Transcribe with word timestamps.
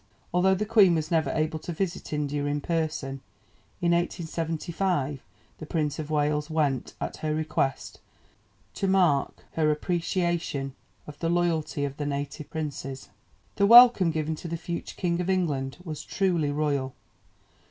Although 0.33 0.55
the 0.55 0.65
Queen 0.65 0.95
was 0.95 1.11
never 1.11 1.29
able 1.29 1.59
to 1.59 1.71
visit 1.71 2.11
India 2.11 2.43
in 2.45 2.59
person, 2.59 3.21
in 3.81 3.91
1875 3.91 5.21
the 5.59 5.67
Prince 5.67 5.99
of 5.99 6.09
Wales 6.09 6.49
went, 6.49 6.95
at 6.99 7.17
her 7.17 7.35
request, 7.35 7.99
to 8.73 8.87
mark 8.87 9.45
her 9.53 9.69
appreciation 9.69 10.73
of 11.05 11.19
the 11.19 11.29
loyalty 11.29 11.85
of 11.85 11.97
the 11.97 12.07
native 12.07 12.49
princes. 12.49 13.09
The 13.57 13.67
welcome 13.67 14.09
given 14.09 14.33
to 14.37 14.47
the 14.47 14.57
future 14.57 14.95
King 14.97 15.21
of 15.21 15.29
England 15.29 15.77
was 15.83 16.03
truly 16.03 16.51
royal. 16.51 16.95